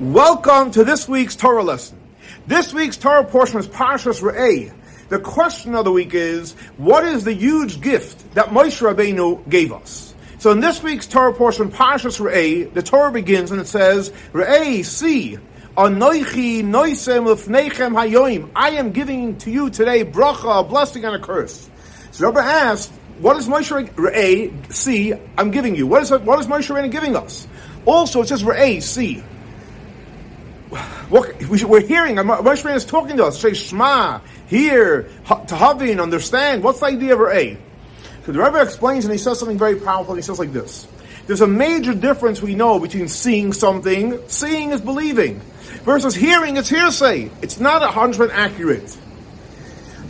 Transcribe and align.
Welcome 0.00 0.70
to 0.72 0.84
this 0.84 1.08
week's 1.08 1.34
Torah 1.34 1.64
lesson. 1.64 1.98
This 2.46 2.72
week's 2.72 2.96
Torah 2.96 3.24
portion 3.24 3.58
is 3.58 3.66
Parshas 3.66 4.22
Re'eh. 4.22 4.72
The 5.08 5.18
question 5.18 5.74
of 5.74 5.84
the 5.84 5.90
week 5.90 6.14
is, 6.14 6.52
what 6.76 7.04
is 7.04 7.24
the 7.24 7.32
huge 7.32 7.80
gift 7.80 8.32
that 8.34 8.50
Moshe 8.50 8.80
Rabbeinu 8.80 9.48
gave 9.50 9.72
us? 9.72 10.14
So 10.38 10.52
in 10.52 10.60
this 10.60 10.84
week's 10.84 11.08
Torah 11.08 11.34
portion, 11.34 11.72
Parshas 11.72 12.20
Re'eh, 12.20 12.72
the 12.72 12.80
Torah 12.80 13.10
begins 13.10 13.50
and 13.50 13.60
it 13.60 13.66
says, 13.66 14.10
Re'eh, 14.32 14.84
see, 14.84 15.36
Anoichi 15.76 16.62
noisem 16.62 17.26
lefneichem 17.26 17.92
hayoim. 17.92 18.50
I 18.54 18.70
am 18.70 18.92
giving 18.92 19.36
to 19.38 19.50
you 19.50 19.68
today 19.68 20.04
bracha, 20.04 20.60
a 20.60 20.62
blessing 20.62 21.06
and 21.06 21.16
a 21.16 21.18
curse. 21.18 21.68
So 22.12 22.30
Rabbi 22.30 22.48
asked, 22.48 22.92
what 23.18 23.36
is 23.36 23.48
Moshe 23.48 23.90
Re'eh, 23.94 24.72
see, 24.72 25.12
I'm 25.36 25.50
giving 25.50 25.74
you. 25.74 25.88
What 25.88 26.02
is, 26.02 26.12
what 26.12 26.38
is 26.38 26.46
Moshe 26.46 26.72
Rabbeinu 26.72 26.92
giving 26.92 27.16
us? 27.16 27.48
Also, 27.84 28.22
it 28.22 28.28
says 28.28 28.44
Re'eh, 28.44 28.80
see 28.80 29.24
we're 31.10 31.80
hearing, 31.80 32.16
Moshe 32.16 32.62
Rabbeinu 32.62 32.76
is 32.76 32.84
talking 32.84 33.16
to 33.16 33.26
us. 33.26 33.40
Say 33.40 33.54
Shema, 33.54 34.20
hear, 34.46 35.04
to 35.26 35.54
havin, 35.54 36.00
understand. 36.00 36.62
What's 36.62 36.80
the 36.80 36.86
idea 36.86 37.14
of 37.14 37.20
A? 37.32 37.56
So 38.26 38.32
the 38.32 38.42
Rebbe 38.42 38.60
explains 38.60 39.04
and 39.04 39.12
he 39.12 39.18
says 39.18 39.38
something 39.38 39.58
very 39.58 39.76
powerful. 39.76 40.14
He 40.14 40.22
says 40.22 40.38
like 40.38 40.52
this. 40.52 40.86
There's 41.26 41.40
a 41.40 41.46
major 41.46 41.94
difference 41.94 42.40
we 42.40 42.54
know 42.54 42.78
between 42.78 43.08
seeing 43.08 43.52
something, 43.52 44.18
seeing 44.28 44.70
is 44.70 44.80
believing, 44.80 45.40
versus 45.84 46.14
hearing, 46.14 46.56
is 46.56 46.68
hearsay. 46.68 47.30
It's 47.42 47.60
not 47.60 47.82
a 47.82 47.88
hundred 47.88 48.30
accurate. 48.30 48.96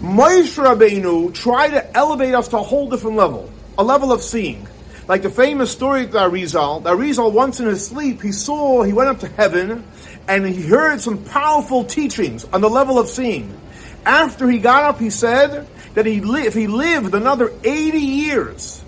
Moshe 0.00 0.56
Rabbeinu 0.62 1.34
tried 1.34 1.70
to 1.70 1.96
elevate 1.96 2.34
us 2.34 2.48
to 2.48 2.58
a 2.58 2.62
whole 2.62 2.88
different 2.88 3.16
level, 3.16 3.50
a 3.76 3.82
level 3.82 4.12
of 4.12 4.22
seeing. 4.22 4.66
Like 5.08 5.22
the 5.22 5.30
famous 5.30 5.72
story 5.72 6.04
of 6.04 6.12
the 6.12 6.18
Arizal, 6.18 6.82
Arizal 6.82 7.32
once 7.32 7.60
in 7.60 7.66
his 7.66 7.86
sleep, 7.86 8.20
he 8.20 8.30
saw, 8.30 8.82
he 8.82 8.92
went 8.92 9.08
up 9.08 9.20
to 9.20 9.28
heaven, 9.28 9.82
and 10.28 10.46
he 10.46 10.60
heard 10.60 11.00
some 11.00 11.24
powerful 11.24 11.84
teachings 11.84 12.44
on 12.52 12.60
the 12.60 12.68
level 12.68 12.98
of 12.98 13.08
seeing. 13.08 13.58
After 14.04 14.50
he 14.50 14.58
got 14.58 14.84
up, 14.84 15.00
he 15.00 15.08
said 15.08 15.66
that 15.94 16.04
he 16.04 16.20
li- 16.20 16.46
if 16.46 16.52
he 16.52 16.66
lived 16.66 17.14
another 17.14 17.50
80 17.64 17.98
years, 17.98 18.84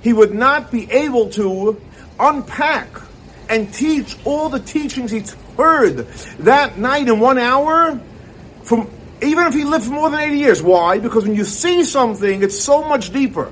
he 0.00 0.12
would 0.12 0.32
not 0.32 0.70
be 0.70 0.88
able 0.92 1.30
to 1.30 1.80
unpack 2.20 2.88
and 3.48 3.74
teach 3.74 4.16
all 4.24 4.48
the 4.48 4.60
teachings 4.60 5.10
he 5.10 5.24
heard 5.56 6.06
that 6.38 6.78
night 6.78 7.08
in 7.08 7.18
one 7.18 7.38
hour 7.38 8.00
from 8.62 8.88
even 9.22 9.46
if 9.46 9.54
he 9.54 9.64
lived 9.64 9.86
for 9.86 9.92
more 9.92 10.10
than 10.10 10.20
80 10.20 10.38
years. 10.38 10.62
Why? 10.62 10.98
Because 10.98 11.24
when 11.24 11.34
you 11.34 11.44
see 11.44 11.82
something, 11.82 12.42
it's 12.44 12.58
so 12.58 12.82
much 12.86 13.12
deeper. 13.12 13.50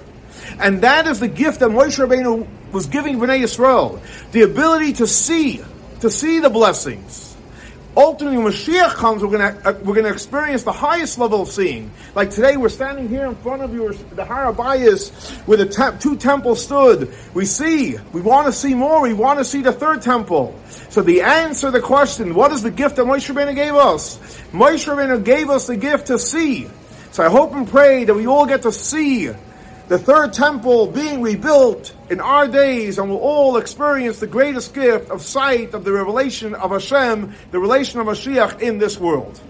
And 0.58 0.82
that 0.82 1.06
is 1.06 1.20
the 1.20 1.28
gift 1.28 1.60
that 1.60 1.70
Moshe 1.70 1.98
Rabbeinu 2.04 2.46
was 2.72 2.86
giving 2.86 3.18
Bnei 3.18 3.42
Yisrael. 3.42 4.00
The 4.32 4.42
ability 4.42 4.94
to 4.94 5.06
see, 5.06 5.62
to 6.00 6.10
see 6.10 6.40
the 6.40 6.50
blessings 6.50 7.32
ultimately 7.96 8.38
when 8.38 8.52
Mashiach 8.52 8.94
comes, 8.94 9.22
we're 9.22 9.30
going 9.30 9.54
to 9.54 9.68
uh, 9.68 9.72
we're 9.84 9.94
going 9.94 10.04
to 10.04 10.12
experience 10.12 10.62
the 10.62 10.72
highest 10.72 11.18
level 11.18 11.42
of 11.42 11.48
seeing. 11.48 11.90
Like 12.14 12.30
today, 12.30 12.56
we're 12.56 12.68
standing 12.68 13.08
here 13.08 13.26
in 13.26 13.34
front 13.36 13.62
of 13.62 13.72
you, 13.72 13.92
the 14.14 14.24
Har 14.24 14.52
Habayis, 14.52 15.10
where 15.46 15.58
the 15.58 15.66
te- 15.66 15.98
two 15.98 16.16
temples 16.16 16.62
stood. 16.62 17.12
We 17.34 17.44
see, 17.44 17.96
we 18.12 18.20
want 18.20 18.46
to 18.46 18.52
see 18.52 18.74
more. 18.74 19.02
We 19.02 19.12
want 19.12 19.38
to 19.38 19.44
see 19.44 19.62
the 19.62 19.72
third 19.72 20.02
temple. 20.02 20.58
So 20.90 21.02
the 21.02 21.22
answer 21.22 21.68
to 21.68 21.70
the 21.70 21.80
question, 21.80 22.34
what 22.34 22.52
is 22.52 22.62
the 22.62 22.70
gift 22.70 22.96
that 22.96 23.06
Moshe 23.06 23.32
Rabbeinu 23.32 23.54
gave 23.54 23.74
us? 23.74 24.18
Moshe 24.52 24.86
Rabbeinu 24.86 25.24
gave 25.24 25.50
us 25.50 25.66
the 25.66 25.76
gift 25.76 26.08
to 26.08 26.18
see. 26.18 26.68
So 27.12 27.22
I 27.22 27.28
hope 27.28 27.52
and 27.52 27.68
pray 27.68 28.04
that 28.04 28.14
we 28.14 28.26
all 28.26 28.46
get 28.46 28.62
to 28.62 28.72
see 28.72 29.30
the 29.88 29.98
third 29.98 30.32
temple 30.32 30.86
being 30.86 31.22
rebuilt 31.22 31.94
in 32.08 32.20
our 32.20 32.46
days, 32.48 32.98
and 32.98 33.10
we'll 33.10 33.18
all 33.18 33.56
experience 33.56 34.20
the 34.20 34.26
greatest 34.26 34.74
gift 34.74 35.10
of 35.10 35.22
sight 35.22 35.74
of 35.74 35.84
the 35.84 35.92
revelation 35.92 36.54
of 36.54 36.70
Hashem, 36.70 37.34
the 37.50 37.58
relation 37.58 38.00
of 38.00 38.06
Mashiach 38.06 38.60
in 38.60 38.78
this 38.78 38.98
world. 38.98 39.40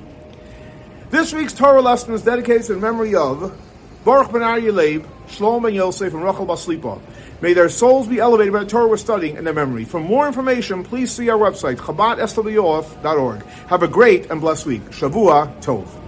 This 1.10 1.32
week's 1.32 1.52
Torah 1.52 1.82
lesson 1.82 2.14
is 2.14 2.22
dedicated 2.22 2.70
in 2.70 2.80
memory 2.80 3.14
of 3.14 3.56
Baruch 4.04 4.32
ben 4.32 4.40
Aryeh 4.40 4.72
Leib, 4.72 5.06
Shalom 5.28 5.62
ben 5.62 5.74
Yosef, 5.74 6.12
and 6.12 6.24
Rachel 6.24 6.46
Baslipa. 6.46 7.00
May 7.40 7.52
their 7.52 7.68
souls 7.68 8.08
be 8.08 8.18
elevated 8.18 8.52
by 8.52 8.60
the 8.60 8.70
Torah 8.70 8.88
we're 8.88 8.96
studying 8.96 9.36
in 9.36 9.44
their 9.44 9.52
memory. 9.52 9.84
For 9.84 10.00
more 10.00 10.26
information, 10.26 10.82
please 10.82 11.12
see 11.12 11.28
our 11.28 11.38
website, 11.38 11.76
chabadswf.org. 11.76 13.44
Have 13.68 13.82
a 13.82 13.88
great 13.88 14.30
and 14.30 14.40
blessed 14.40 14.66
week. 14.66 14.82
Shavua 14.90 15.60
Tov. 15.60 16.01